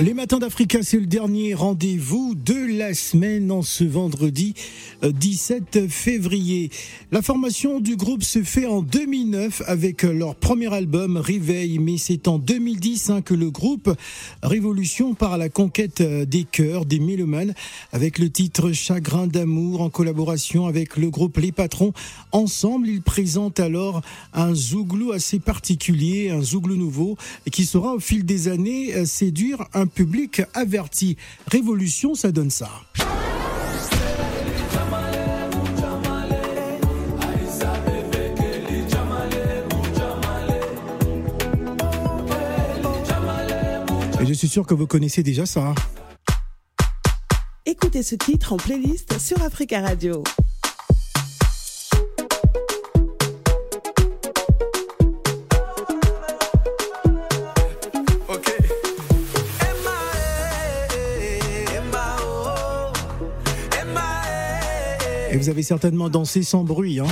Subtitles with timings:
[0.00, 4.54] Les matins d'Africa, c'est le dernier rendez-vous de la semaine en ce vendredi
[5.02, 6.70] 17 euh, février.
[7.12, 12.28] La formation du groupe se fait en 2009 avec leur premier album Réveil, mais c'est
[12.28, 13.94] en 2010 hein, que le groupe
[14.42, 17.52] Révolution part à la conquête euh, des cœurs, des mélomanes,
[17.92, 21.92] avec le titre Chagrin d'amour en collaboration avec le groupe Les Patrons.
[22.32, 24.00] Ensemble, ils présentent alors
[24.32, 27.18] un zouglou assez particulier, un zouglou nouveau,
[27.52, 31.16] qui saura au fil des années euh, séduire un public averti.
[31.46, 32.70] Révolution, ça donne ça.
[44.20, 45.74] Et je suis sûr que vous connaissez déjà ça.
[47.64, 50.22] Écoutez ce titre en playlist sur Africa Radio.
[65.40, 67.06] Vous avez certainement dansé sans bruit, hein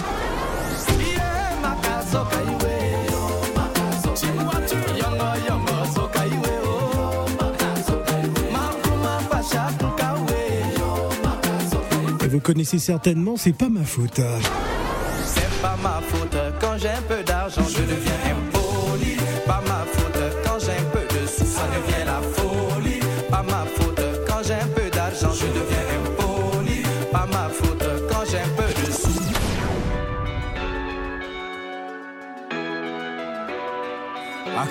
[12.22, 14.20] Et vous connaissez certainement, c'est pas ma faute.
[15.24, 19.16] C'est pas ma faute quand j'ai un peu d'argent, je deviens impoli.
[19.46, 22.07] Pas ma faute quand j'ai un peu de sous, ça devient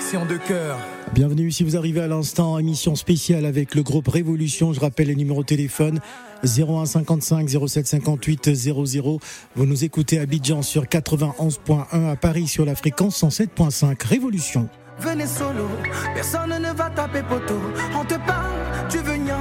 [0.07, 0.79] De cœur.
[1.13, 4.71] Bienvenue si vous arrivez à l'instant, émission spéciale avec le groupe Révolution.
[4.71, 5.99] Je rappelle les numéros de téléphone
[6.45, 9.19] 01 55 07 58 00.
[9.57, 14.07] Vous nous écoutez à Abidjan sur 91.1, à Paris sur la fréquence 107.5.
[14.07, 14.69] Révolution.
[14.99, 15.67] Venez solo,
[16.15, 17.59] personne ne va taper poteau.
[17.93, 18.55] On te parle,
[18.89, 19.39] tu veux gna.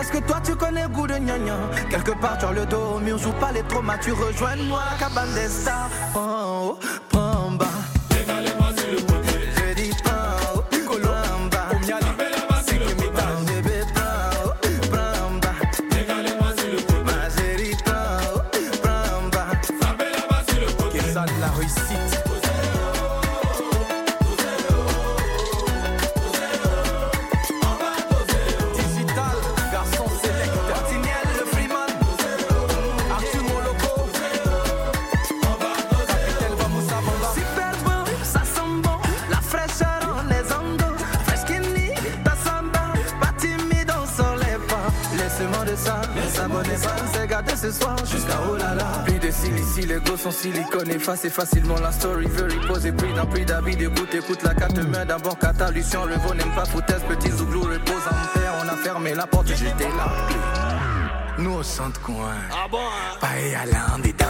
[0.00, 1.58] Est-ce que toi tu connais le goût de gna gna?
[1.90, 3.98] Quelque part sur le dos, mur joue pas les traumas.
[3.98, 5.90] Tu rejoins-moi, cabane des stars.
[6.12, 7.23] Prends haut, prends
[47.64, 48.84] ce soir jusqu'à oh là là.
[49.06, 53.26] Plus de silici, les gosses sont silicone, effacer facilement la story, veut reposer, pris dans
[53.26, 57.30] plus d'habits, écoute, écoute la carte main, d'abord catalution, le veau n'aime pas foutaise, petit
[57.30, 60.12] zouglou repose en paix, on a fermé la porte, j'étais là.
[61.38, 63.16] Nous au centre coin, Ah bon hein?
[63.20, 64.28] pas à l'un des dames.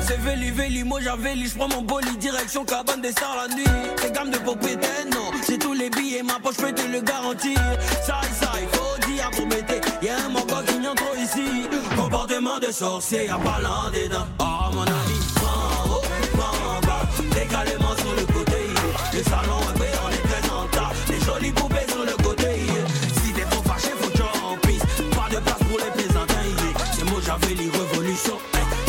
[0.00, 3.64] C'est Veli Veli, moi j'avais je prends mon boli direction cabane des stars la nuit.
[4.00, 5.30] C'est gamme de propriétaire, non.
[5.46, 7.58] J'ai tous les billets, ma poche peut te le garantir.
[8.04, 9.74] Ça, ça, il faut dire pour mettre.
[10.02, 11.68] Y'a un manquant qui vient trop ici.
[12.10, 14.26] Comportement de sorcier, y'a pas l'un des dents.
[14.40, 16.02] Oh mon ami, prends haut,
[16.36, 17.06] prends bas.
[17.32, 18.66] Décalement sur le côté.
[19.12, 20.66] Le salon est fait, on est très en.
[21.08, 22.66] Les jolies poupées sur le côté.
[23.22, 24.56] Si t'es trop fâché, faut que en.
[24.56, 26.34] Pas de place pour les plaisantins.
[26.92, 28.38] C'est moi j'avais les révolutions.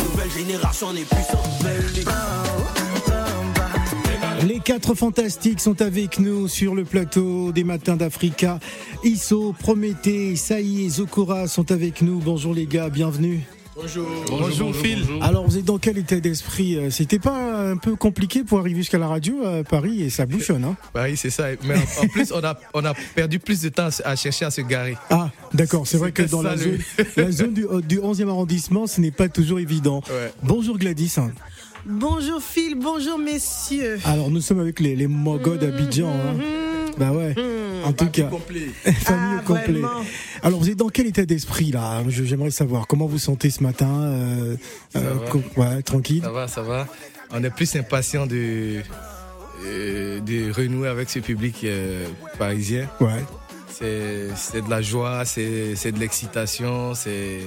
[0.00, 1.42] Nouvelle génération, on est puissant.
[4.46, 8.58] Les quatre fantastiques sont avec nous sur le plateau des matins d'Africa.
[9.04, 12.18] Isso, Prométhée, Saï et Zokora sont avec nous.
[12.18, 13.40] Bonjour les gars, bienvenue.
[14.28, 15.02] Bonjour, Phil.
[15.22, 18.80] Alors vous êtes dans quel état d'esprit euh, C'était pas un peu compliqué pour arriver
[18.80, 21.46] jusqu'à la radio à Paris et ça bouchonne, hein Bah oui, c'est ça.
[21.64, 24.50] Mais en, en plus, on a, on a perdu plus de temps à chercher à
[24.50, 24.96] se garer.
[25.08, 26.78] Ah, d'accord, c'est vrai que dans la zone,
[27.16, 30.02] la zone du, du 11e arrondissement, ce n'est pas toujours évident.
[30.08, 30.32] Ouais.
[30.42, 31.16] Bonjour Gladys.
[31.84, 33.98] Bonjour Phil, bonjour messieurs.
[34.04, 36.08] Alors nous sommes avec les, les Mogos d'Abidjan.
[36.10, 36.36] Hein.
[36.98, 37.34] Bah ouais,
[37.84, 38.24] en tout cas.
[38.24, 38.66] complet.
[38.84, 39.72] Famille Ah, au complet.
[39.80, 40.02] vraiment.
[40.42, 43.62] Alors, vous êtes dans quel état d'esprit là Je- J'aimerais savoir comment vous sentez ce
[43.62, 43.88] matin.
[44.02, 44.56] euh,
[44.96, 45.14] euh,
[45.56, 46.20] ouais, tranquille.
[46.22, 46.86] Ça va, ça va.
[47.30, 48.80] On est plus impatient de,
[49.64, 52.06] euh, de renouer avec ce public euh,
[52.38, 52.88] parisien.
[53.00, 53.24] Ouais.
[53.70, 57.40] C'est c'est de la joie, c'est c'est de l'excitation, c'est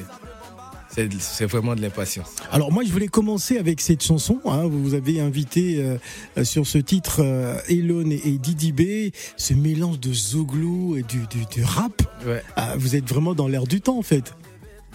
[1.20, 2.28] c'est vraiment de l'impatience.
[2.52, 4.40] Alors moi, je voulais commencer avec cette chanson.
[4.46, 5.98] Hein, vous vous avez invité euh,
[6.38, 11.04] euh, sur ce titre euh, Elon et, et Didi B, ce mélange de zouglou et
[11.04, 12.02] du, du, du rap.
[12.26, 12.42] Ouais.
[12.56, 14.34] Ah, vous êtes vraiment dans l'air du temps en fait.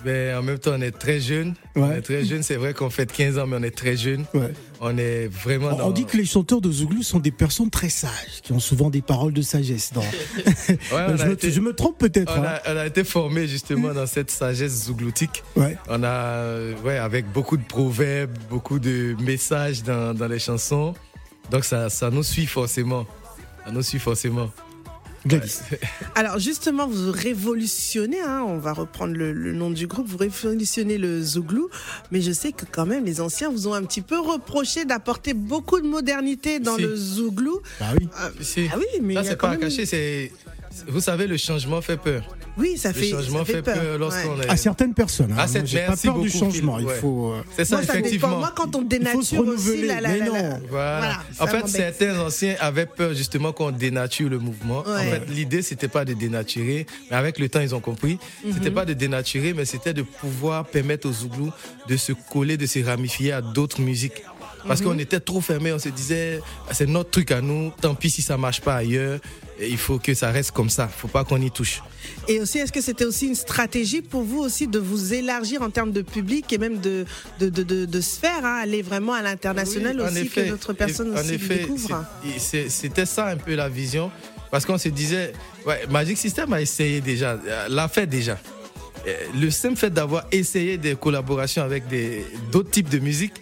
[0.04, 1.54] Ben, en même temps, on est très jeune.
[1.76, 2.42] On est très jeune.
[2.42, 4.24] C'est vrai qu'on fait 15 ans, mais on est très jeune.
[4.32, 4.52] Ouais.
[4.80, 5.88] On est vraiment On, dans.
[5.88, 8.88] on dit que les chanteurs de Zouglou sont des personnes très sages, qui ont souvent
[8.88, 9.92] des paroles de sagesse.
[9.92, 10.06] dans- Ouais,
[11.18, 12.32] je, me, été, je me trompe peut-être.
[12.34, 12.58] on hein.
[12.64, 15.42] a- on a été formé justement dans cette sagesse zougloutique.
[15.88, 20.94] On a, euh, ouais, avec beaucoup de proverbes, beaucoup de messages dans, dans les chansons.
[21.50, 23.06] Donc ça, ça nous suit forcément.
[23.66, 24.50] Ça nous suit forcément.
[25.26, 25.60] Gladys.
[26.14, 30.98] Alors justement, vous révolutionnez, hein, on va reprendre le, le nom du groupe, vous révolutionnez
[30.98, 31.68] le Zouglou,
[32.10, 35.34] mais je sais que quand même les anciens vous ont un petit peu reproché d'apporter
[35.34, 36.82] beaucoup de modernité dans Si.
[36.82, 37.60] le Zouglou.
[37.78, 38.08] Bah oui.
[38.16, 38.68] Ah, Si.
[38.72, 39.84] ah oui, mais Ça, c'est pas à même- cacher.
[39.86, 40.32] C'est,
[40.88, 42.22] vous savez, le changement fait peur.
[42.58, 44.46] Oui, ça Le fait, changement ça fait, fait peur, lorsqu'on ouais.
[44.46, 44.50] est.
[44.50, 45.32] À certaines personnes.
[45.32, 45.36] hein.
[45.38, 46.78] Ah, cette- J'ai pas peur du changement.
[46.78, 46.94] Il Ouais.
[46.96, 47.32] faut.
[47.32, 48.28] euh, C'est ça, Moi, ça effectivement.
[48.28, 48.38] dépend.
[48.40, 50.32] Moi, quand on dénature aussi la, la, non.
[50.32, 50.60] Voilà.
[50.68, 54.80] Voilà, en ça fait, certains anciens avaient peur justement qu'on dénature le mouvement.
[54.80, 58.18] En fait, l'idée c'était pas de dénaturer, mais avec le temps ils ont compris.
[58.44, 58.52] Mhm.
[58.54, 61.50] C'était pas de dénaturer, mais c'était de pouvoir permettre aux Zouglous
[61.88, 64.22] de se coller, de se ramifier à d'autres musiques.
[64.66, 64.86] Parce Mhm.
[64.86, 67.72] qu'on était trop fermés, on se disait Ah, c'est notre truc à nous.
[67.80, 69.18] Tant pis si ça marche pas ailleurs,
[69.58, 70.86] et il faut que ça reste comme ça.
[70.88, 71.82] Faut pas qu'on y touche.
[72.28, 75.70] Et aussi, est-ce que c'était aussi une stratégie pour vous aussi de vous élargir en
[75.70, 77.04] termes de public et même de,
[77.40, 80.44] de, de, de, de sphère, hein, aller vraiment à l'international Oui, aussi, effet.
[80.44, 82.04] que d'autres personnes en aussi effet, découvrent?
[82.38, 84.10] C'était ça un peu la vision.
[84.50, 85.32] Parce qu'on se disait,
[85.66, 88.36] ouais, Magic System a essayé déjà, l'a fait déjà.
[89.06, 91.84] Euh, Le simple fait d'avoir essayé des collaborations avec
[92.50, 93.32] d'autres types de musique,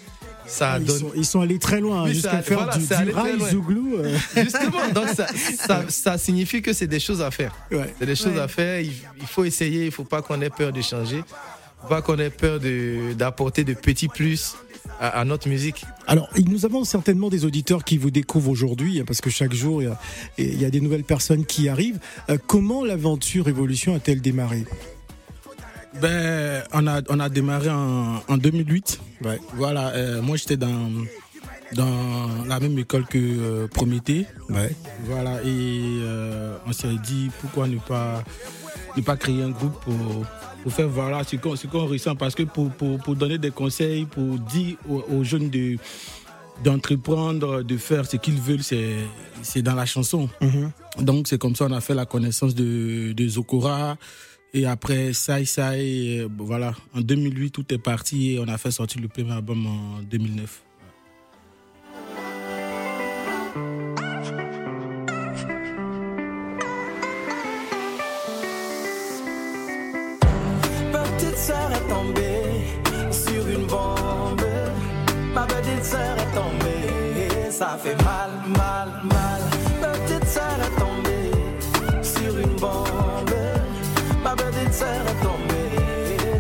[0.48, 0.98] ça Ils donne.
[0.98, 3.38] sont, ils sont allés très loin, hein, Oui, jusqu'à faire voilà, du, du rail.
[3.50, 3.96] Zouglou.
[3.98, 5.26] euh, Justement, donc ça,
[5.58, 7.54] ça, ça signifie que c'est des choses à faire.
[7.70, 7.94] ouais.
[7.98, 8.40] C'est des choses Ouais.
[8.40, 8.80] à faire.
[8.80, 9.84] Il, il faut essayer.
[9.86, 11.22] Il faut pas qu'on ait peur de changer.
[11.82, 14.56] Faut pas qu'on ait peur de- d'apporter de petits plus
[15.00, 15.84] à, à notre musique.
[16.08, 19.82] Alors, nous avons certainement des auditeurs qui vous découvrent aujourd'hui, hein, parce que chaque jour,
[19.82, 19.98] il y a,
[20.38, 22.00] il y a des nouvelles personnes qui arrivent.
[22.30, 24.64] Euh, comment l'aventure Évolution a-t-elle démarré?
[26.00, 29.00] Ben, on a, on a démarré en, en 2008.
[29.25, 29.40] Ouais.
[29.55, 30.90] Voilà, euh, moi j'étais dans,
[31.75, 34.26] dans la même école que euh, Prométhée.
[34.49, 34.70] Ouais.
[35.05, 38.23] Voilà, et euh, on s'est dit pourquoi ne pas,
[38.96, 39.94] ne pas créer un groupe pour,
[40.62, 42.14] pour faire voilà ce qu'on ressent.
[42.17, 45.76] Parce que pour, pour, pour donner des conseils, pour dire aux, aux jeunes de
[46.64, 48.96] d'entreprendre, de faire ce qu'ils veulent, c'est
[49.43, 50.29] c'est dans la chanson.
[50.41, 50.70] Mhm.
[51.00, 53.96] Donc c'est comme ça on a fait la connaissance de, de Zokora.
[54.54, 58.70] Et après Sai Sai, euh, voilà, en 2008 tout est parti et on a fait
[58.70, 60.62] sortir le premier album en 2009.
[70.92, 74.42] Petite sœur est tombée sur une bombe.
[75.34, 79.27] Ma petite sœur est tombée, ça fait mal, mal, mal.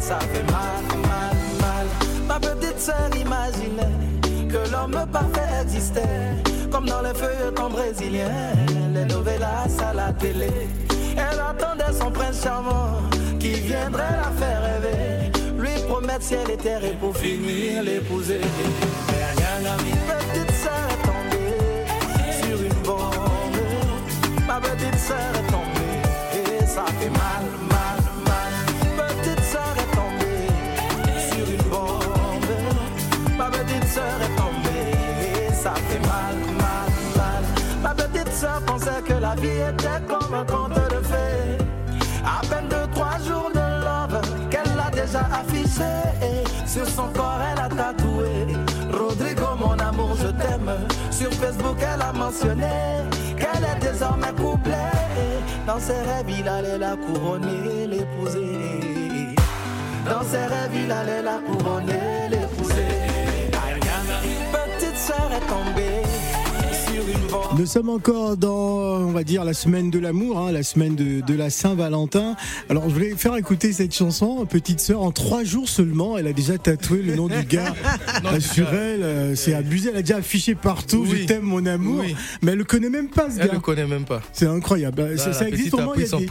[0.08, 1.86] Ça fait mal, mal, mal.
[2.26, 6.32] Ma petite sœur imaginait que l'homme parfait existait,
[6.70, 8.54] comme dans les feuilletons brésiliens,
[8.94, 10.50] les novellas à la télé.
[11.14, 13.02] Elle attendait son prince charmant
[13.38, 15.30] qui viendrait la faire rêver.
[15.58, 18.40] Lui promettre ciel et terre et pour finir l'épouser.
[38.46, 41.58] Pensait que la vie était comme un conte de fées.
[42.24, 45.92] À peine deux, trois jours de love qu'elle a déjà affiché.
[46.66, 48.46] Sur son corps, elle a tatoué
[48.92, 50.70] Rodrigo, mon amour, je t'aime.
[51.10, 53.02] Sur Facebook, elle a mentionné
[53.36, 54.74] qu'elle est désormais couplée.
[55.66, 59.34] Dans ses rêves, il allait la couronner, l'épouser.
[60.04, 62.86] Dans ses rêves, il allait la couronner, l'épouser.
[64.52, 66.07] Petite sœur est tombée.
[67.58, 71.20] Nous sommes encore dans, on va dire, la semaine de l'amour, hein, la semaine de,
[71.20, 72.36] de la Saint-Valentin.
[72.68, 76.16] Alors, je voulais faire écouter cette chanson, Petite Sœur, en trois jours seulement.
[76.18, 77.74] Elle a déjà tatoué le nom du gars
[78.22, 79.02] Non, sur elle.
[79.02, 79.90] euh, C'est abusé.
[79.90, 81.20] Elle a déjà affiché partout Oui.
[81.22, 82.00] Je t'aime, mon amour.
[82.00, 82.14] Oui.
[82.42, 83.54] Mais elle le connaît même pas, ce Elle gars.
[83.54, 84.20] ne connaît même pas.
[84.32, 84.96] C'est incroyable.
[84.96, 85.94] Bah, ça, ça existe au moins.
[85.96, 86.26] Il y, a des,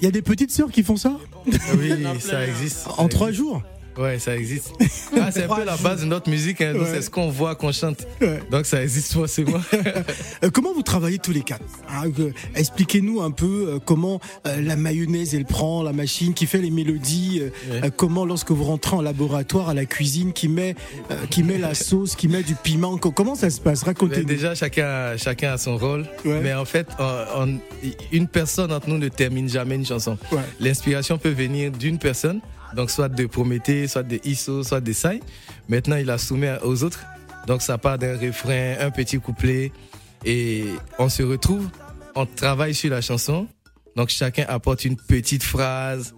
[0.00, 2.86] il y a des petites sœurs qui font ça Oui, ça existe.
[2.96, 3.44] en Ça trois existe.
[3.44, 3.62] jours.
[3.96, 4.72] Ouais, ça existe.
[5.20, 6.60] Ah, c'est un peu la base de notre musique.
[6.60, 6.74] hein.
[6.74, 6.86] Ouais.
[6.90, 8.06] C'est ce qu'on voit, qu'on chante.
[8.20, 8.40] Ouais.
[8.50, 9.60] Donc ça existe forcément.
[10.42, 14.60] Euh, comment vous travaillez tous les quatre Hein, que- Expliquez-nous un peu euh, comment euh,
[14.60, 17.90] la mayonnaise elle prend, la machine qui fait les mélodies, euh, Ouais.
[17.96, 20.74] comment lorsque vous rentrez en laboratoire à la cuisine qui met
[21.10, 23.82] euh, qui met la sauce, qui met du piment, co- comment ça se passe?
[23.84, 24.24] Racontez-nous.
[24.24, 26.04] déjà, chacun, a- chacun a son rôle.
[26.24, 27.58] Mais en fait, on- on-
[28.12, 30.18] une personne entre nous ne termine jamais une chanson.
[30.60, 32.40] L'inspiration peut venir d'une personne,
[32.74, 35.20] Donc soit de Prométhée, soit de Isso, soit de Sai.
[35.68, 37.00] Maintenant, il a soumis aux autres.
[37.46, 39.72] Donc ça part d'un refrain, un petit couplet.
[40.24, 40.64] Et
[40.98, 41.68] on se retrouve,
[42.14, 43.46] on travaille sur la chanson.
[43.96, 46.14] Donc chacun apporte une petite phrase,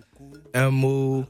[0.55, 1.25] un mot.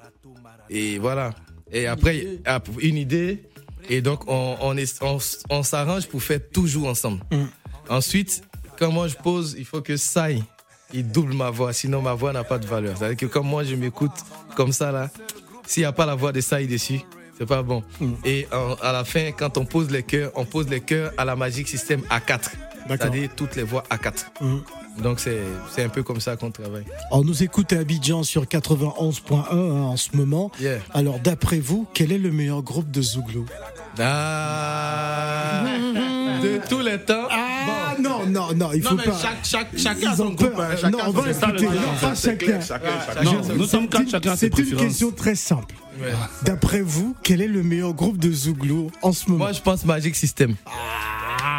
[0.71, 1.35] Et voilà.
[1.73, 3.43] Et après, ap- une idée.
[3.89, 7.21] Et donc on, on, est- on, s- on s'arrange pour faire toujours ensemble.
[7.89, 8.43] Ensuite,
[8.79, 10.43] quand moi je pose, il faut que Sai,
[10.95, 12.97] il double ma voix, sinon ma voix n'a pas de valeur.
[12.97, 14.13] C'est-à-dire que comme moi je m'écoute
[14.55, 15.11] comme ça là,
[15.67, 17.01] s'il n'y a pas la voix de Sai dessus,
[17.39, 17.83] c'est pas bon.
[18.25, 21.25] Et en- à la fin, quand on pose les chœurs, on pose les chœurs à
[21.25, 22.51] la Magic System A4.
[22.89, 23.09] D'accord.
[23.13, 24.27] C'est-à-dire toutes les voix A4.
[24.41, 24.63] Mhm.
[25.03, 25.41] Donc c'est
[25.71, 26.85] c'est un peu comme ça qu'on travaille.
[27.11, 30.51] On nous écoute à Abidjan sur 91.1 hein, en ce moment.
[30.61, 30.79] Yeah.
[30.95, 33.45] Alors, d'après vous, quel est le meilleur groupe de Zouglou?
[33.99, 35.65] Ah,
[36.43, 37.26] de tous les temps.
[38.09, 39.19] Non, non, non, il Non, faut mais pas.
[39.21, 40.39] chaque, chaque, Ils chacun ont son groupe.
[40.55, 40.61] peur.
[40.61, 41.65] hein, chacun non, on va écouter.
[41.67, 42.59] Non, pas chacun.
[43.57, 45.75] Nous sommes c'est quatre, une- chacun ses C'est une question très simple.
[46.43, 49.45] D'après vous, quel est le meilleur groupe de Zouglou en ce moment?
[49.45, 50.55] Moi je pense Magic System.
[50.67, 50.71] Ah,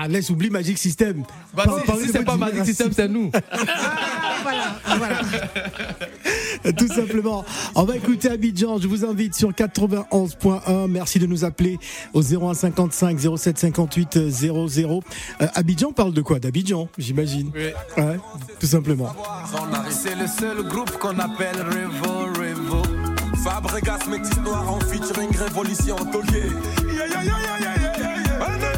[0.10, 1.24] laisse oublier Magic System.
[1.54, 2.66] Bah, Par- si- c'est pas Magic.
[2.66, 3.32] System, c'est nous.
[6.78, 7.46] Tout simplement.
[7.76, 8.78] On va écouter Abidjan.
[8.80, 10.88] Je vous invite sur 91.1.
[10.88, 11.78] Merci de nous appeler
[12.14, 15.04] au 0155 07 58 00.
[15.42, 17.52] Euh, Abidjan parle de quoi D'Abidjan, j'imagine.
[17.56, 17.70] Oui.
[17.98, 18.18] Ouais,
[18.60, 19.14] tout simplement.
[19.90, 22.82] C'est le seul groupe qu'on appelle Revo Revo.
[23.44, 26.44] Fabregas, métis noir en featuring révolution toqué.
[26.94, 28.77] Yeah, yeah, yeah,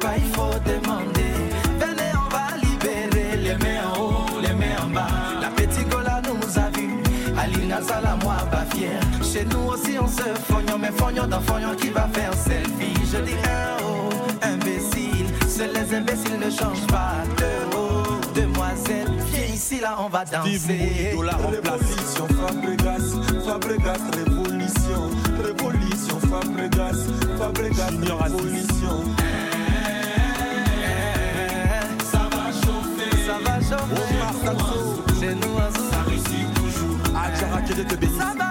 [0.00, 1.32] pas il faut demander.
[1.78, 5.06] Venez on va libérer Les mains en haut, les mains en bas.
[5.40, 6.96] La petite Gola nous a vus.
[7.38, 11.74] Alina Sala moi pas fier Chez nous aussi on se fognon Mais fognon dans fognon
[11.76, 12.94] qui va faire selfie.
[13.12, 14.08] Je dis un oh,
[14.42, 15.26] imbécile.
[15.48, 21.12] Seuls les imbéciles ne changent pas De haut, demoiselle Viens ici là on va danser.
[21.14, 25.10] Dollar en Révolution, Fabregas, Fabregas, révolution,
[25.42, 27.06] révolution, Fabregas,
[27.38, 27.90] Fabregas,
[28.24, 29.04] révolution.
[35.20, 36.96] Chez nous Zou- ça réussit toujours.
[37.14, 38.18] Adjara, te bénisse.
[38.18, 38.50] Ça va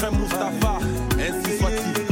[0.00, 0.78] Saint Mustapha,
[1.18, 2.04] ainsi soit-il.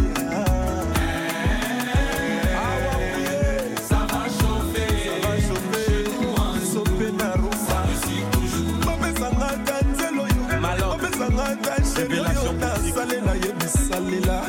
[11.94, 12.54] Révélation.
[12.94, 14.42] Salela, yebis, salela.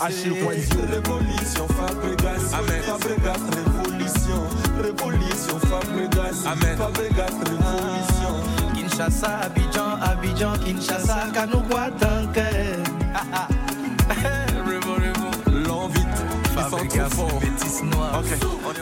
[0.00, 0.30] Danser.
[0.30, 0.80] Boidieu.
[0.90, 2.82] Révolution, Fabregas, Amen.
[2.82, 4.42] Fabregas, révolution,
[4.82, 6.76] révolution, Fabregas, Amen.
[6.76, 8.34] Fabregas, révolution.
[8.74, 12.40] Kinshasa, Abidjan, Abidjan, Kinshasa, quand nous croitons que.
[14.66, 15.68] Revo, revo.
[15.68, 16.06] L'en vite,
[16.44, 17.49] ils sont Fabregas, trop forts.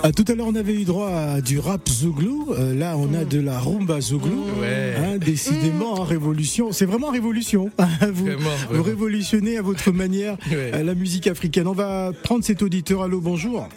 [0.05, 2.53] Euh, tout à l'heure, on avait eu droit à du rap Zouglou.
[2.53, 4.45] Euh, là, on a de la rumba Zouglou.
[4.61, 4.95] Ouais.
[4.97, 6.73] Hein, décidément, hein, révolution.
[6.73, 7.71] C'est vraiment révolution.
[8.13, 8.83] vous, Vraiment, vous vraiment.
[8.85, 10.71] révolutionnez à votre manière Ouais.
[10.75, 11.67] euh, la musique africaine.
[11.67, 13.03] On va prendre cet auditeur.
[13.03, 13.69] Allô, bonjour.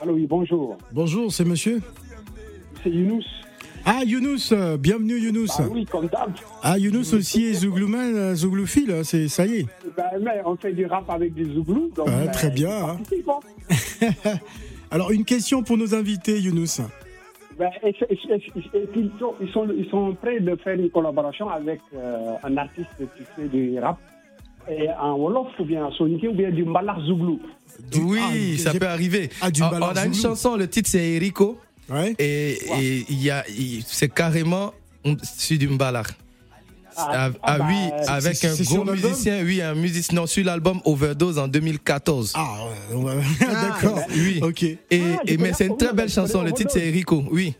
[0.00, 0.76] Allô, oui, bonjour.
[0.92, 1.80] Bonjour, c'est monsieur
[2.82, 3.22] C'est Younous.
[3.86, 4.52] Ah, Younous.
[4.52, 5.46] euh, Bienvenue, Younous.
[5.58, 6.32] Ah oui, comme d'hab.
[6.62, 8.90] Ah, Younous aussi est Zouglouman, Zouglouphile.
[8.92, 9.66] hein, C'est, ça y est.
[9.96, 11.90] Ben, mais on fait du rap avec des Zouglous.
[11.94, 12.96] donc, Ah, ben, très bien, hein.
[14.90, 16.80] Alors, une question pour nos invités, Younous.
[17.58, 22.90] Ben, sont, ils sont, ils sont prêts de faire une collaboration avec euh, un artiste
[22.98, 23.98] qui fait du rap
[24.68, 27.40] et en Wolof ou bien en Soniké ou bien du Mbalak Zouglou.
[27.90, 29.30] Du- oui, ah, ça peut arriver.
[29.40, 31.58] Ah, du on, a une chanson, le titre c'est Erico.
[31.88, 32.14] Ouais.
[32.18, 33.44] Et et il y a,
[33.86, 34.72] c'est carrément
[35.22, 36.06] sur du Mbalar.
[36.96, 40.44] Ah, Ah, ah bah, oui, c'est- avec un gros musicien, oui, un musicien non, sur
[40.44, 42.32] l'album Overdose en 2014.
[42.36, 44.00] Ah, ouais, d'accord.
[44.10, 44.40] Oui.
[44.42, 44.62] Ok.
[44.62, 46.42] Et, Ah, mais c'est une très belle chanson.
[46.42, 47.54] Le titre c'est Rico, oui.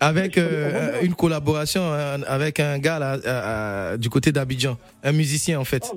[0.00, 1.82] Avec euh, une collaboration
[2.26, 5.90] avec un gars là, euh, euh, du côté d'Abidjan, un musicien en fait.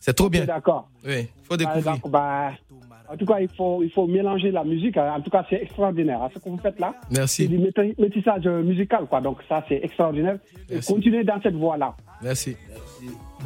[0.00, 0.44] C'est trop bien.
[0.44, 0.88] D'accord.
[1.06, 1.98] Oui, faut Ah, découvrir.
[2.08, 2.50] bah,
[3.08, 4.96] en tout cas, il faut, il faut mélanger la musique.
[4.96, 6.20] En tout cas, c'est extraordinaire.
[6.22, 9.06] hein, Ce que vous faites là, c'est Merci, du méti- métissage musical.
[9.08, 9.20] Quoi.
[9.20, 10.38] Donc, ça, c'est extraordinaire.
[10.86, 11.94] Continuez dans cette voie-là.
[12.22, 12.56] Merci.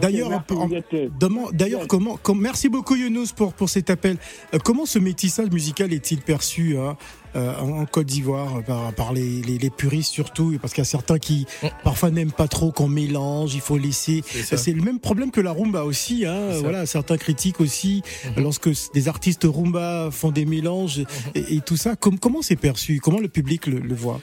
[0.00, 4.16] D'ailleurs, euh, D'ailleurs, comment, com- merci beaucoup Younous pour, pour cet appel.
[4.54, 6.96] Euh, comment ce métissage musical est-il perçu hein,
[7.34, 10.56] euh, en, en Côte d'Ivoire par, par les, les- les puristes surtout?
[10.62, 11.46] Parce qu'il y a certains qui
[11.82, 14.22] parfois n'aiment pas trop qu'on mélange, il faut laisser.
[14.56, 16.24] C'est le même problème que la rumba aussi.
[16.24, 18.02] Hein, voilà, certains critiquent aussi
[18.36, 21.96] lorsque s- des artistes rumba font des mélanges et, et tout ça.
[21.96, 23.00] Com- comment c'est perçu?
[23.02, 24.20] Comment le public le, le voit?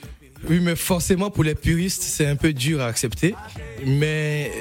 [0.49, 3.35] Oui, mais forcément pour les puristes, c'est un peu dur à accepter.
[3.85, 4.51] Mais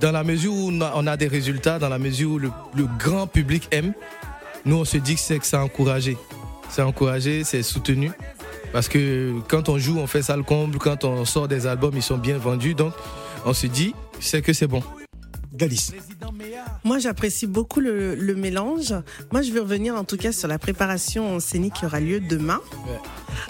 [0.00, 2.50] dans la mesure où on a, a des résultats, dans la mesure où le,
[2.98, 3.92] grand public aime,
[4.64, 6.16] nous on se dit que c'est que c'est encouragé.
[6.68, 8.12] C'est encouragé, c'est soutenu.
[8.72, 10.78] Parce que quand on joue, on fait ça le comble.
[10.78, 12.74] Quand on sort des albums, ils sont bien vendus.
[12.74, 12.92] Donc
[13.44, 14.82] on se dit, c'est que c'est bon.
[15.54, 15.92] Galice.
[16.84, 18.94] Moi, j'apprécie beaucoup le, le mélange.
[19.32, 22.60] Moi, je veux revenir en tout cas sur la préparation scénique qui aura lieu demain.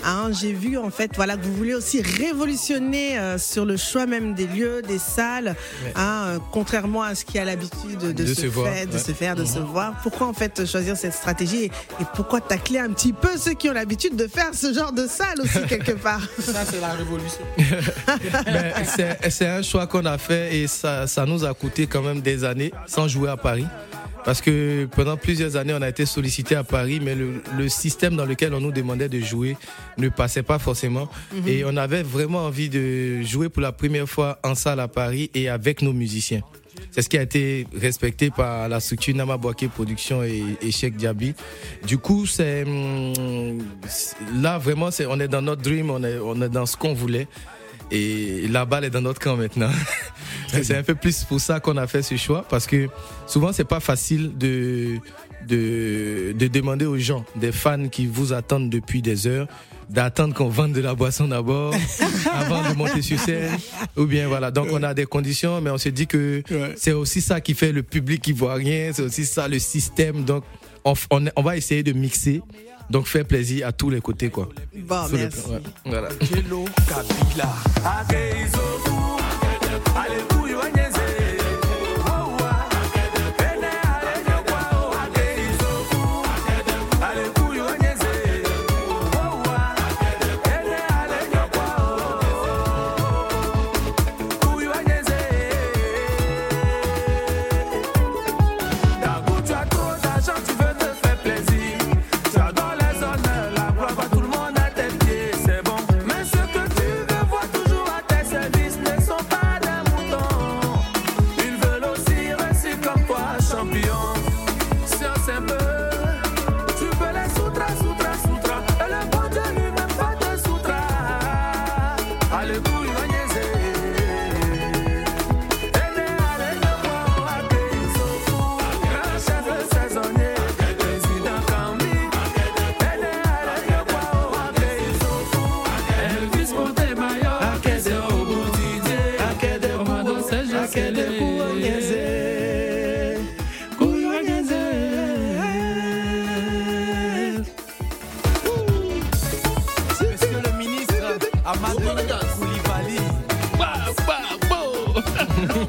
[0.04, 4.06] Hein, J'ai vu en fait, voilà, que vous voulez aussi révolutionner euh, sur le choix
[4.06, 5.92] même des lieux, des salles, Ouais.
[5.96, 9.12] hein, euh, contrairement à ce qui a l'habitude de, De se, se voir, de se
[9.12, 9.64] faire, de se Mhm.
[9.66, 9.94] voir.
[10.02, 11.66] Pourquoi en fait choisir cette stratégie et,
[12.00, 15.06] et pourquoi tacler un petit peu ceux qui ont l'habitude de faire ce genre de
[15.06, 16.22] salle aussi quelque part?
[16.38, 17.40] Ça, c'est la révolution.
[18.96, 22.20] C'est- c'est un choix qu'on a fait et ça, ça nous a coûté quand même
[22.20, 23.66] des années sans jouer à Paris.
[24.24, 28.16] Parce que pendant plusieurs années, on a été sollicité à Paris, mais le, le système
[28.16, 29.56] dans lequel on nous demandait de jouer
[29.96, 31.08] ne passait pas forcément.
[31.32, 31.48] Mhm.
[31.48, 35.30] Et on avait vraiment envie de jouer pour la première fois en salle à Paris
[35.34, 36.42] et avec nos musiciens.
[36.90, 40.96] C'est ce qui a été respecté par la structure Nama Boaké Production et, et Cheikh
[40.96, 41.34] Diaby.
[41.86, 43.62] Du coup, c'est hum,
[44.40, 46.94] là vraiment, c'est on est dans notre dream, on est, on est dans ce qu'on
[46.94, 47.28] voulait.
[47.90, 49.70] Et la balle est dans notre camp maintenant.
[50.48, 52.88] c'est un peu plus pour ça qu'on a fait ce choix parce que
[53.26, 54.98] souvent c'est pas facile de,
[55.46, 59.48] de, de demander aux gens, des fans qui vous attendent depuis des heures,
[59.88, 61.74] d'attendre qu'on vende de la boisson d'abord
[62.32, 63.50] avant de monter sur scène.
[63.96, 64.50] Ou bien voilà.
[64.50, 66.42] Donc on a des conditions, mais on se dit que
[66.76, 70.24] c'est aussi ça qui fait le public ivoirien, c'est aussi ça le système.
[70.24, 70.44] Donc
[70.84, 70.94] on,
[71.34, 72.40] on va essayer de mixer.
[72.90, 74.48] Donc faire plaisir à tous les côtés quoi.
[74.74, 75.42] Bon, Sous le merci.
[75.42, 75.60] plan, ouais.
[75.86, 76.08] Voilà.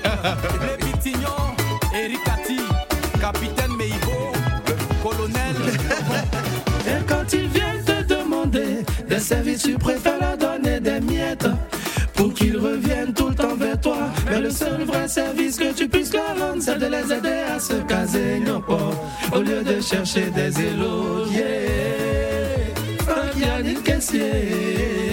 [0.04, 1.56] Les Pitignons,
[1.94, 2.60] Eric Ati,
[3.20, 4.32] Capitaine Meibo,
[5.04, 5.56] Colonel.
[6.88, 11.48] Et quand ils viennent te demander des services, tu préfères leur donner des miettes
[12.16, 13.98] pour qu'ils reviennent tout le temps vers toi.
[14.30, 17.60] Mais le seul vrai service que tu puisses leur rendre, c'est de les aider à
[17.60, 18.78] se caser nyokpo,
[19.34, 21.68] au lieu de chercher des élogiers.
[23.00, 25.11] Franck Yannick Kessier.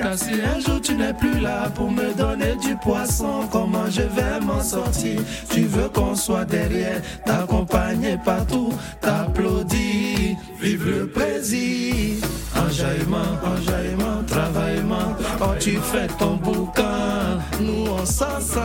[0.00, 4.02] Car si un jour tu n'es plus là pour me donner du poisson, comment je
[4.02, 5.20] vais m'en sortir?
[5.50, 12.26] Tu veux qu'on soit derrière, t'accompagner partout, t'applaudir, vive le président.
[12.56, 18.62] Enjaillement, enjaillement, travaillement, quand tu fais ton bouquin, nous on s'en sort.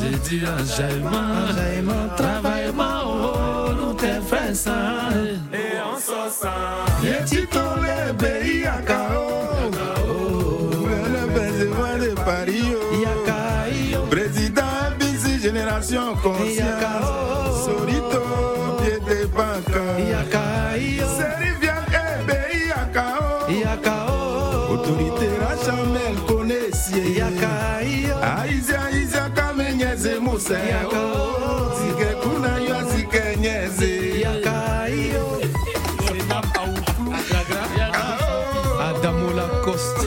[0.00, 5.10] J'ai dit enjaillement, enjaillement, travaillement, oh, nous t'es fait ça.
[5.52, 6.84] Et on s'en sort.
[15.86, 18.22] Génération Conscience, Sorito,
[18.80, 19.80] pied de banque.
[21.16, 24.72] Serivian, eh, BI Akao.
[24.72, 27.22] Autorité Rachamel, connaissier.
[28.22, 30.54] Aizia, Aizia, Kamenyeze, Moussa.
[31.78, 34.24] Zike kuna yo, zike nyeze.
[38.80, 40.04] Adamola Coste.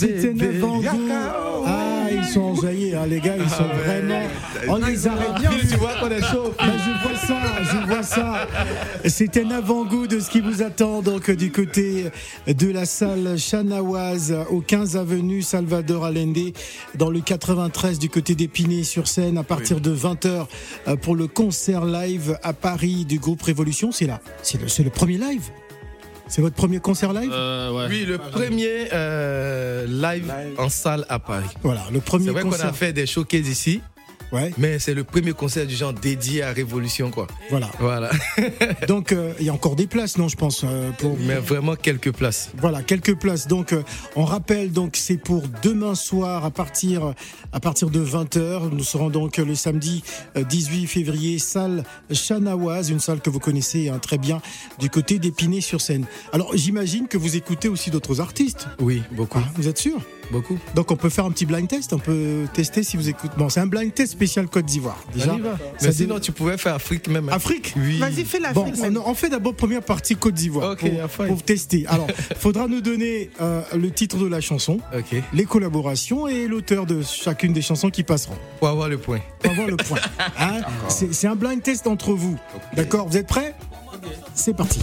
[0.00, 0.80] C'était Navango.
[0.82, 1.69] Ah, ils
[2.30, 4.22] sont enjaillés, hein, les gars, ils sont vraiment.
[4.68, 5.50] On les arrête bien.
[5.50, 6.54] Tu vois qu'on est chaud.
[6.58, 8.46] Bah, je vois ça, je vois ça.
[9.06, 12.06] C'était un avant-goût de ce qui vous attend donc du côté
[12.46, 16.52] de la salle Chanaoise au 15 avenue Salvador Allende
[16.94, 20.46] dans le 93 du côté d'Épinay sur scène à partir de 20h
[21.02, 23.90] pour le concert live à Paris du groupe Révolution.
[23.90, 25.50] C'est là, c'est le, c'est le premier live.
[26.30, 27.30] C'est votre premier concert live
[27.90, 31.48] Oui, le premier euh, live en salle à Paris.
[31.62, 32.66] Voilà, le premier C'est vrai qu'on concert.
[32.68, 33.80] a fait des showcases ici.
[34.32, 34.52] Ouais.
[34.58, 37.26] Mais c'est le premier concert du genre dédié à Révolution, quoi.
[37.50, 37.70] Voilà.
[37.78, 38.10] Voilà.
[38.88, 41.16] Donc euh, il y a encore des places, non, je pense, euh, pour.
[41.18, 42.50] Mais vraiment quelques places.
[42.58, 43.46] Voilà, quelques places.
[43.46, 43.82] Donc, euh,
[44.16, 47.14] on rappelle, donc c'est pour demain soir à partir
[47.52, 48.70] à partir de 20h.
[48.70, 50.02] Nous serons donc le samedi
[50.36, 54.40] euh, 18 février, salle Chanaoise, une salle que vous connaissez hein, très bien,
[54.78, 56.06] du côté d'Épinay-sur-Seine.
[56.32, 58.68] Alors, j'imagine que vous écoutez aussi d'autres artistes.
[58.78, 59.40] Oui, beaucoup.
[59.56, 60.00] vous êtes sûr?
[60.30, 60.58] Beaucoup.
[60.76, 61.92] Donc, on peut faire un petit blind test.
[61.92, 63.34] On peut tester si vous écoutez.
[63.36, 65.02] Bon, c'est un blind test spécial Côte d'Ivoire.
[65.14, 65.34] Déjà,
[65.80, 67.30] Mais dé- sinon, tu pouvais faire Afrique même.
[67.30, 67.96] Afrique Oui.
[67.98, 68.74] Vas-y, fais Bon, l'Afrique.
[68.78, 69.00] on, même.
[69.06, 71.86] on fait d'abord première partie Côte d'Ivoire pour, tester.
[71.86, 72.06] Alors,
[72.38, 75.22] faudra nous donner euh, le titre de la chanson, Ok.
[75.32, 78.36] les collaborations et l'auteur de chacune des chansons qui passeront.
[78.58, 79.20] Pour avoir le point.
[79.42, 79.98] Pour avoir le point.
[80.38, 82.38] Hein c'est c'est un blind test entre vous.
[82.76, 83.54] D'accord Vous êtes prêts?
[84.34, 84.80] C'est parti.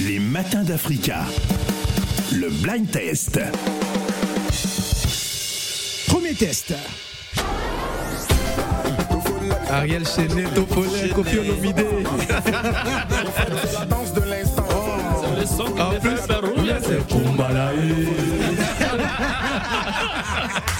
[0.00, 1.24] Les matins d'Africa.
[2.34, 3.40] Le blind test.
[6.06, 6.74] Premier test.
[9.70, 11.84] Ariel Chenet, Tofolin, Kofi Olomide.
[13.72, 14.64] La danse de l'instant.
[15.78, 16.32] En plus, c'est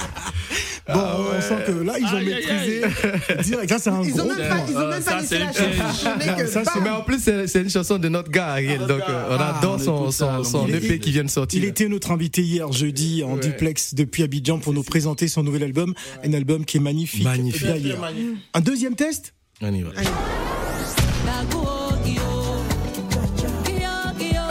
[0.93, 0.99] Bon,
[1.37, 3.43] on sent que là, ils ont Aïe, aïe, maîtrisé.
[3.43, 5.21] Direct, ça, c'est un Ils ont gros même pas, ils ont Ah, même ça, pas
[5.21, 6.83] laissé la chanson c'est- bam.
[6.83, 8.79] Mais en plus, c'est une chanson de notre gars, Ariel.
[8.81, 10.67] Donc, euh, on adore son, écoute son, son, on son.
[10.67, 11.61] EP qui vient de sortir.
[11.61, 13.39] Il était notre invité hier jeudi en Ouais.
[13.39, 15.93] duplex depuis Abidjan pour nous présenter son nouvel album.
[16.23, 17.23] Un album qui est magnifique.
[17.23, 17.67] Magnifique.
[17.67, 18.11] d'ailleurs.
[18.53, 19.33] Un deuxième test?
[19.61, 19.89] On y va.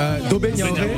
[0.01, 0.91] Euh, Dobé Niaoré.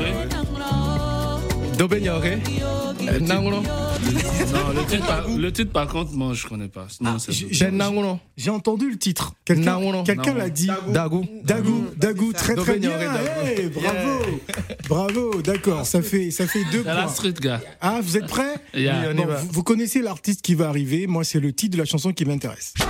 [1.79, 2.09] Dobé.
[2.09, 3.92] Euh.
[4.03, 6.87] Non, le titre, par, le titre, par contre, moi, je connais pas.
[7.19, 9.35] C'est j'ai- entendu le titre.
[9.45, 9.79] Quelqu'un
[10.35, 10.69] l'a dit.
[10.89, 11.25] Dagou.
[11.45, 12.91] Dagou, Dagou, très très bien.
[13.45, 14.41] Hey, bravo,
[14.89, 15.87] bravo, d'accord.
[15.87, 17.09] Ça fait ça fait deux la points.
[17.09, 17.61] street, gars.
[17.81, 19.13] Ah, vous êtes prêts Yeah.
[19.15, 21.07] Bon, vous, vous connaissez l'artiste qui va arriver.
[21.07, 22.75] Moi, c'est le titre de la chanson qui m'intéresse.
[22.77, 22.85] Du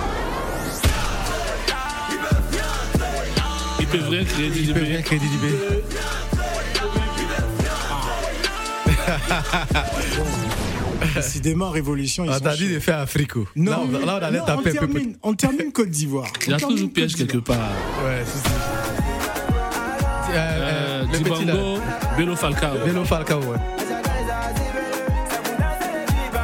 [3.79, 5.53] Il peut bien DB.
[11.15, 12.25] Décidément, Révolution.
[12.25, 13.47] Ils On sont t'a dit de faire Africo.
[13.55, 14.87] Non, Là, on, là, on allait non, taper un peu.
[14.87, 16.27] termine, on termine Côte d'Ivoire.
[16.45, 17.57] Il y a On toujours piège quelque part.
[18.05, 18.55] Ouais, c'est ça.
[18.55, 21.45] Euh, Euh, euh, le petit.
[21.45, 21.79] Dibango,
[22.17, 22.77] Bello Falcao.
[22.85, 23.57] Bello Falcao, ouais.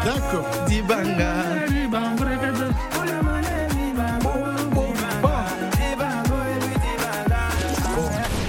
[0.06, 0.48] D'accord.
[0.68, 1.34] Dibanga.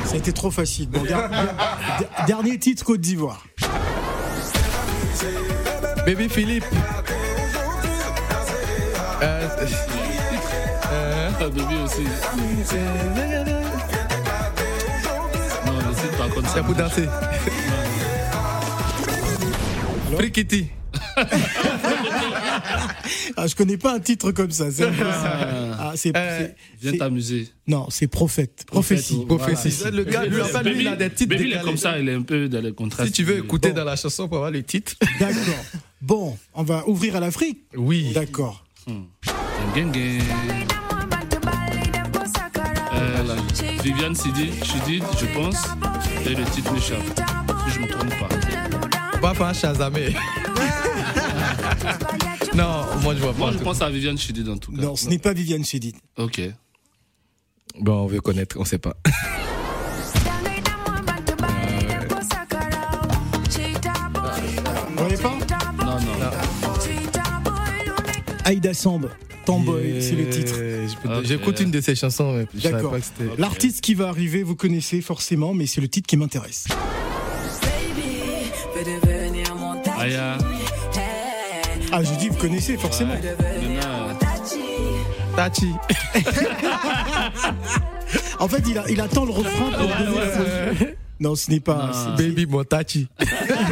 [0.04, 0.88] Ça a été trop facile.
[0.88, 1.54] Bon, der- der-
[2.26, 3.44] dernier titre Côte d'Ivoire.
[6.06, 6.64] Baby Philippe.
[9.22, 9.48] Euh,
[10.92, 12.02] euh, Ah, Baby aussi.
[15.66, 17.06] Non, le par contre, c'est pour danser.
[20.16, 20.66] Frikiti.
[23.36, 24.70] Ah, je connais pas un titre comme ça.
[24.70, 24.84] C'est.
[24.84, 27.48] Ah, c'est- Euh, c'est- Viens c'est- t'amuser.
[27.66, 28.64] non, c'est prophète.
[28.66, 29.24] Prophétie.
[29.26, 29.72] Prophétie.
[29.92, 31.98] Le gars, lui, en fait, lui, il a des titres Baby, il est comme ça,
[31.98, 33.06] il est un peu dans les contrastes.
[33.06, 34.92] Si tu veux écouter dans la chanson pour avoir le titre.
[35.18, 35.38] D'accord.
[36.00, 37.64] Bon, on va ouvrir à l'Afrique.
[37.76, 38.12] Oui.
[38.14, 38.64] D'accord.
[39.76, 39.96] Gang.
[42.94, 43.36] Euh,
[43.82, 45.62] Viviane Sidi, Chidi, je pense.
[46.24, 47.04] Et le titre m'échappe.
[47.66, 48.28] Si je me trompe pas.
[49.46, 50.14] Un Shazamé.
[52.54, 53.38] non, moi je vois pas.
[53.38, 54.80] Moi, je pense à Viviane Chidid en tout cas.
[54.82, 55.96] Non, ce n'est pas Viviane Chedid.
[56.16, 56.40] Ok.
[57.78, 58.96] Bon, on veut connaître, on sait pas.
[68.50, 69.06] Aïda Samb,
[69.44, 70.54] Tamboy, c'est le titre.
[71.04, 72.96] Peux- J'écoute une de ses chansons, D'accord.
[73.38, 76.64] L'artiste qui va arriver, vous connaissez forcément, mais c'est le titre qui m'intéresse.
[80.00, 80.36] Aya.
[81.92, 83.14] Ah, je dis, vous connaissez forcément.
[85.36, 85.70] Tachi.
[88.40, 90.88] En fait, il, a- il attend le refrain pour donner la faute.
[91.20, 91.92] Non, ce n'est pas.
[92.16, 93.06] c'est- Baby Montachi.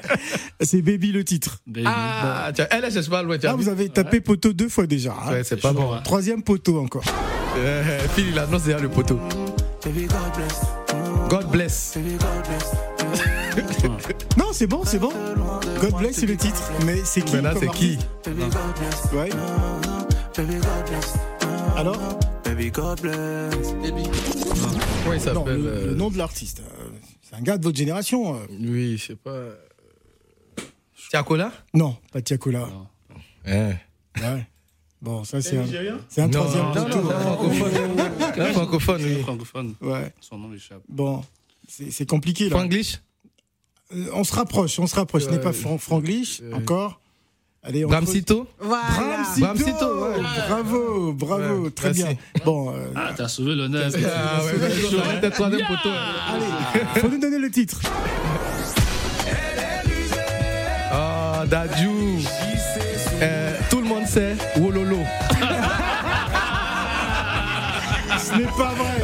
[0.60, 1.62] C'est Baby le titre.
[1.86, 3.36] Ah, tiens, elle, elle pas loin.
[3.36, 5.12] as Ah, vous avez tapé poteau deux fois déjà.
[5.26, 5.32] hein.
[5.32, 5.90] Ouais, c'est pas bon.
[6.04, 7.04] Troisième poteau encore.
[7.58, 9.18] Euh, Phil, il annonce déjà le poteau.
[11.28, 11.98] God bless.
[14.38, 15.12] Non, c'est bon, c'est bon.
[15.80, 16.62] God bless, c'est le titre.
[16.86, 17.98] Mais c'est qui Maintenant, comme c'est qui
[19.14, 19.28] Ouais.
[21.76, 21.98] Alors
[22.44, 23.72] Baby God bless.
[23.82, 24.04] Baby.
[25.04, 26.60] Comment il Non, s'appelle le, euh, le nom de l'artiste.
[26.60, 26.84] euh,
[27.22, 28.38] C'est un gars de votre génération.
[28.60, 29.30] Oui, je sais pas.
[31.12, 31.52] Tiakola?
[31.74, 32.66] Non, pas Tiakola.
[33.46, 33.72] Hein.
[34.16, 34.46] Ouais.
[35.02, 35.64] Bon, ça c'est un,
[36.08, 37.02] c'est un Non, troisième non, poteau.
[37.02, 38.00] non, non, francophone.
[38.38, 39.20] Un francophone, oui.
[39.20, 39.74] Francophone.
[39.82, 40.14] Ouais.
[40.22, 40.80] Son nom m'échappe.
[40.88, 41.22] Bon,
[41.68, 42.56] c'est c'est compliqué là.
[42.56, 43.00] Franglish
[43.94, 45.24] Euh, on se rapproche, on se rapproche.
[45.24, 46.98] Ce n'est pas Fran- Franglish encore.
[47.62, 48.82] Allez, on Bramsito Voilà.
[48.96, 50.22] Bramsito, Bramsito, ouais.
[50.48, 52.02] Bravo, bravo, Ouais, très merci.
[52.04, 52.16] bien.
[52.46, 53.84] Bon, euh, Ah, t'as sauvé l'honneur.
[53.94, 55.90] Ah ouais, mais je vais être troisième poteau.
[55.90, 57.80] allez, faut nous donner le titre.
[57.84, 58.61] Oh,
[61.52, 62.24] Dadju.
[63.20, 64.96] Euh, tout le monde sait Wololo.
[68.18, 69.02] Ce n'est pas vrai.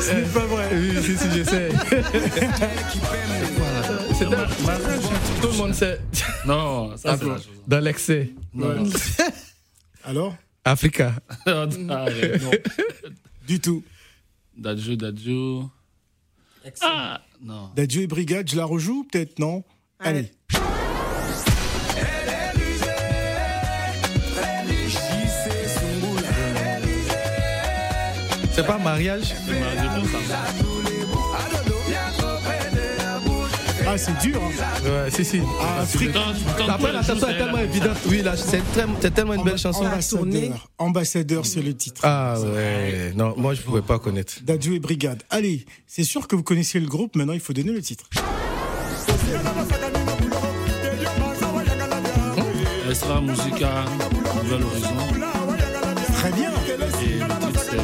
[0.00, 0.68] Ce n'est pas vrai.
[0.74, 1.70] Oui, si, si, je sais.
[4.16, 4.26] C'est
[5.40, 5.98] Tout le monde sait.
[6.46, 7.48] Non, ça c'est la chose.
[7.66, 8.30] Dans l'excès.
[8.54, 8.84] Non.
[10.04, 10.36] Alors?
[10.64, 11.14] Africa.
[11.44, 12.52] Arrête, non.
[13.48, 13.82] Du tout.
[14.56, 15.68] Dadjo, Dadjo.
[16.82, 17.70] Ah, non.
[17.74, 19.64] Dadju et Brigade, je la rejoue peut-être, non?
[20.00, 20.30] Allez.
[28.52, 29.34] C'est pas mariage
[33.90, 34.38] Ah, c'est dur.
[34.42, 34.84] hein.
[34.84, 35.40] Ouais, si, si.
[35.62, 36.10] Ah, Afrique.
[36.68, 37.96] Après, la chanson est tellement évidente.
[38.06, 39.84] Oui, là, c'est très- c'est tellement une belle chanson.
[39.86, 40.68] Ambassadeur.
[40.76, 42.02] Ambassadeur, c'est le titre.
[42.04, 43.12] Ah ouais.
[43.16, 44.34] Non, moi, je pouvais pas connaître.
[44.42, 45.22] Dadju et Brigade.
[45.30, 48.04] Allez, c'est sûr que vous connaissez le groupe, maintenant il faut donner le titre.
[52.88, 53.84] Extra Musica,
[54.42, 54.96] Nouvel Horizon.
[56.14, 56.50] Très bien.
[56.72, 57.78] Et le titre c'est.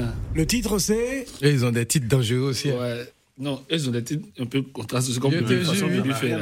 [0.34, 2.70] Le titre c'est Et ils ont des titres dangereux aussi.
[2.70, 2.76] hein.
[2.78, 3.12] Ouais.
[3.38, 5.12] Non, ils ont des titres un peu contrastés.
[5.12, 6.36] C'est comme lui fait.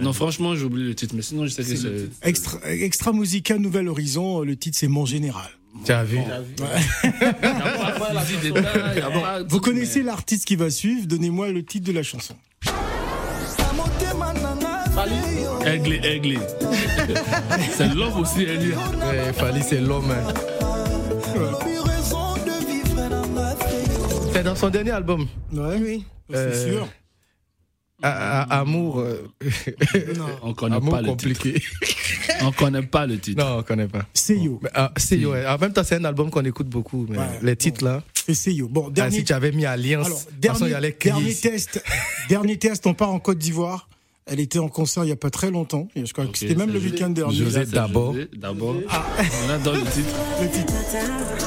[0.00, 2.08] Non, franchement, j'ai oublié le titre, mais sinon, je sais que c'est.
[2.28, 5.50] Extra, Extra Musica Nouvel Horizon, le titre c'est Mon Général.
[5.84, 6.18] Tu as vu
[9.48, 12.34] Vous connaissez l'artiste qui va suivre, donnez-moi le titre de la chanson.
[15.66, 16.38] Aiglé, aiglé.
[17.76, 18.46] c'est l'homme aussi.
[18.46, 20.10] Ouais, Fali, c'est l'homme.
[20.10, 20.32] hein.
[24.32, 25.26] C'est dans son dernier album.
[25.52, 26.04] Ouais, oui.
[26.30, 26.88] C'est Euh, sûr.
[28.02, 29.00] A- a- Amour.
[29.00, 29.26] euh,
[30.42, 31.54] On connaît Amour pas le compliqué.
[31.54, 31.66] titre.
[32.42, 33.42] On connaît pas le titre.
[33.44, 34.06] Non, on connaît pas.
[34.74, 35.46] Ah, c'est ouais.
[35.46, 37.06] En même temps, c'est un album qu'on écoute beaucoup.
[37.08, 38.02] Mais Ouais, les titres là.
[38.26, 38.68] C'est Seyo.
[38.68, 40.74] Bon, Ah, dernier, si tu avais mis Alliance, alors, de toute façon, il y dernier,
[40.74, 41.42] allait crier dernier ici.
[41.42, 41.82] test.
[42.28, 43.88] dernier test, on part en Côte d'Ivoire.
[44.28, 45.86] Elle était en concert il n'y a pas très longtemps.
[45.94, 47.48] Je crois que c'était même le week-end dernier.
[47.48, 48.12] C'est d'abord.
[48.36, 48.74] D'abord.
[48.74, 50.14] On a dans le titre.
[50.42, 50.72] Le titre.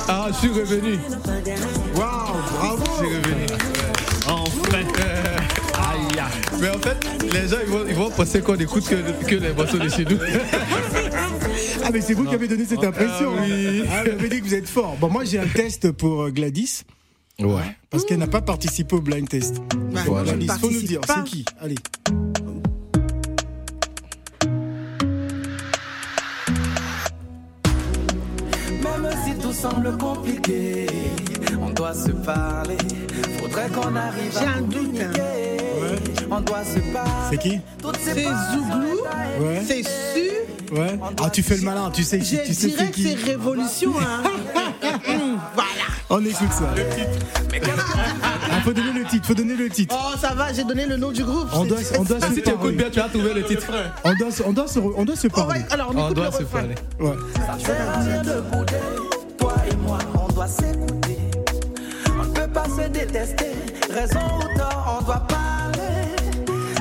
[0.08, 0.98] Ah, je suis revenu.
[1.96, 2.84] Waouh, bravo.
[2.86, 3.46] Je suis revenu.
[4.28, 4.78] Enfin.
[5.92, 6.24] Aïe.
[6.62, 6.98] Mais en fait,
[7.34, 10.06] les gens ils vont, ils vont penser qu'on écoute que, que les morceaux de chez
[10.06, 10.18] nous.
[11.84, 13.34] Ah, mais c'est vous qui avez donné cette impression.
[13.38, 13.84] Ah, oui.
[13.92, 14.96] Ah, vous avez dit que vous êtes fort.
[15.02, 16.84] Bon, moi, j'ai un test pour euh, Gladys.
[17.40, 17.76] Ouais.
[17.90, 19.58] Parce qu'elle n'a pas participé au blind test.
[19.92, 20.34] Bah, Voilà.
[20.34, 21.44] Gladys, faut nous dire, c'est qui?
[21.60, 21.76] Allez.
[29.62, 30.86] Semble compliqué,
[31.62, 32.78] on doit se parler.
[33.40, 35.00] Faudrait qu'on arrive J'ai à un doute.
[35.02, 35.12] hein.
[36.32, 37.10] On doit se parler.
[37.32, 37.60] C'est qui?
[38.04, 39.02] C'est Zouglou.
[39.42, 39.62] Ouais.
[39.66, 40.78] C'est sûr.
[40.78, 41.00] Ouais.
[41.24, 43.04] Ah, tu fais le malin, tu sais, Je tu sais dirais c'est que qui.
[43.04, 43.94] c'est Révolution.
[44.00, 44.24] Hein.
[45.54, 45.88] Voilà.
[46.10, 46.70] On écoute ça.
[47.52, 49.96] Il faut donner le titre, faut donner le titre.
[49.98, 51.48] Oh, ça va, j'ai donné le nom du groupe.
[51.54, 52.78] On doit, on doit Ah, se si tu écoutes parler.
[52.78, 53.68] bien, tu vas trouver le titre.
[54.04, 55.62] On doit, se- on doit se, on doit se On va- parler.
[55.72, 56.60] alors, on, On écoute doit le se refrain.
[56.60, 56.76] parler.
[57.00, 57.16] Ouais.
[59.50, 61.18] Toi et moi, on doit s'écouter.
[62.20, 63.52] On ne peut pas se détester.
[63.90, 66.14] Raison ou tort, on doit parler.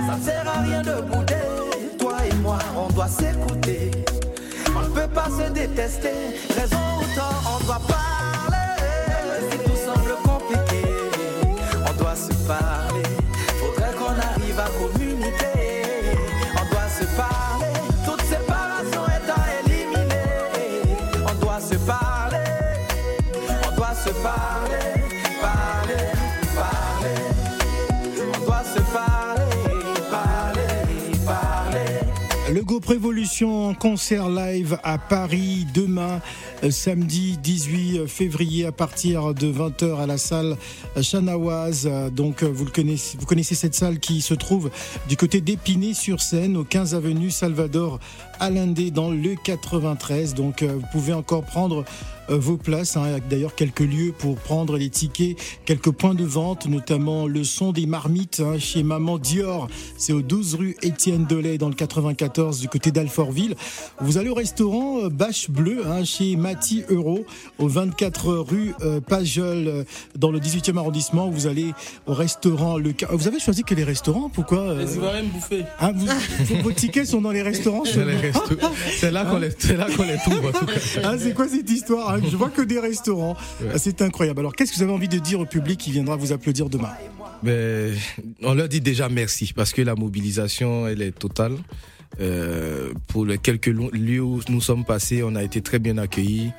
[0.07, 1.96] Ça ne sert à rien de bouder.
[1.98, 3.90] Toi et moi, on doit s'écouter.
[4.76, 6.12] On ne peut pas se détester.
[6.54, 8.17] Raison ou tort, on doit parler.
[32.88, 36.22] Révolution en concert live à Paris demain,
[36.64, 40.57] euh, samedi 18 février à partir de 20h à la salle
[40.98, 41.87] Chanawaz.
[42.12, 44.70] Donc euh, vous, connaissez, vous connaissez cette salle qui se trouve
[45.07, 48.01] du côté d'Épinay-sur-Seine au 15 avenue Salvador
[48.40, 50.35] Allende dans le 93.
[50.35, 51.85] Donc euh, vous pouvez encore prendre
[52.31, 52.96] euh, vos places.
[52.96, 53.03] hein.
[53.07, 57.27] Il y a d'ailleurs quelques lieux pour prendre les tickets, quelques points de vente, notamment
[57.27, 59.68] le son des marmites hein, chez Maman Dior.
[59.96, 63.55] C'est au 12 rue Étienne Delay dans le 94 du côté d'Alfortville.
[64.01, 67.24] Vous allez au restaurant euh, Bâche Bleu hein, chez Mati Euro
[67.59, 69.85] au 24 rue euh, Pajol euh,
[70.16, 71.31] dans le 18e arrondissement.
[71.31, 71.72] Vous allez
[72.07, 74.29] au restaurant Le Vous avez choisi que les restaurants?
[74.29, 75.64] Pourquoi euh, Les Ivoiriens me bouffer.
[75.81, 76.07] hein, vous-
[76.57, 77.85] vos, vos tickets sont dans les restaurants
[78.98, 80.72] C'est là qu'on les, qu'on les trouve en tout cas.
[81.04, 82.20] ah, c'est quoi cette histoire hein?
[82.30, 83.36] Je vois que des restaurants.
[83.60, 83.68] Ouais.
[83.74, 84.40] Ah, C'est incroyable.
[84.40, 86.90] Alors, qu'est-ce que vous avez envie de dire au public qui viendra vous applaudir demain?
[87.42, 87.94] Ben,
[88.42, 91.56] on leur dit déjà merci parce que la mobilisation, elle est totale.
[92.20, 96.50] Euh, pour les quelques lieux où nous sommes passés, on a été très bien accueillis.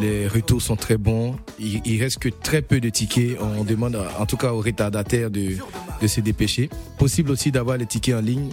[0.00, 1.34] Les retours sont très bons.
[1.58, 3.36] Il, il reste que très peu de tickets.
[3.40, 5.56] On demande, à- en tout cas aux retardataires, de,
[6.00, 6.70] de se dépêcher.
[6.98, 8.50] Possible aussi d'avoir les tickets en ligne.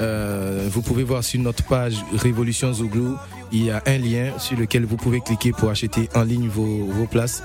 [0.00, 3.16] Euh, vous pouvez voir sur notre page Révolution Zouglou,
[3.52, 6.84] il y a un lien sur lequel vous pouvez cliquer pour acheter en ligne vos,
[6.86, 7.42] vos places.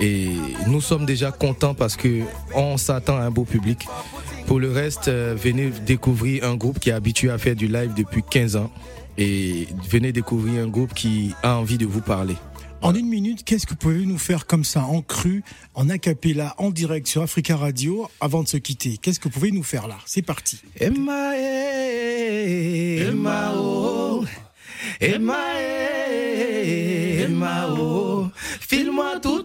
[0.00, 0.30] Et
[0.68, 2.20] nous sommes déjà contents parce que
[2.54, 3.86] on s'attend à un beau public.
[4.46, 7.94] Pour le reste, euh, venez découvrir un groupe qui est habitué à faire du live
[7.96, 8.70] depuis 15 ans.
[9.18, 12.36] Et venez découvrir un groupe qui a envie de vous parler.
[12.82, 15.98] En une minute, qu'est-ce que vous pouvez nous faire comme ça, en cru, en a
[15.98, 18.98] cappella, en direct sur Africa Radio, avant de se quitter?
[19.00, 19.98] Qu'est-ce que vous pouvez nous faire là?
[20.04, 20.60] C'est parti.
[20.80, 21.36] Emma,
[22.98, 24.24] Emma, oh.
[25.00, 25.38] Emma,
[27.20, 28.26] Emma, oh.
[28.60, 29.41] File-moi tous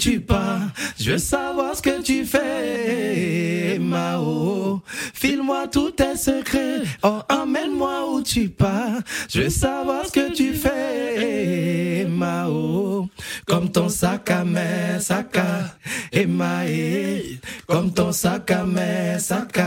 [0.00, 0.62] tu pars.
[0.98, 3.74] Je veux savoir ce que tu fais.
[3.74, 4.80] Emma, oh.
[5.12, 6.82] File-moi tous tes secrets.
[7.02, 9.02] Oh, emmène-moi où tu pars.
[9.28, 12.00] Je veux savoir ce que tu fais.
[12.00, 13.08] Emma, oh.
[13.46, 15.76] Comme ton sac à main, sac à.
[17.66, 19.58] Comme ton sac à main, sac.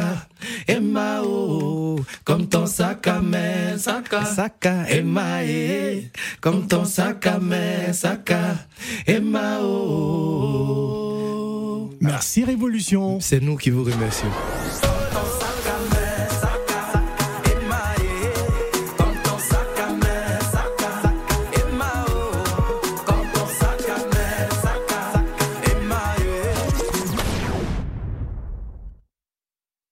[0.67, 1.99] Emma, oh.
[2.23, 4.25] Comme ton sac à main, sac à.
[4.25, 4.89] Sac à.
[4.89, 6.10] Emma, eh.
[6.41, 8.56] Comme ton sac à main, sac à.
[9.08, 11.03] Emma, oh.
[11.99, 13.19] Merci Révolution.
[13.19, 14.32] C'est nous qui vous remercions.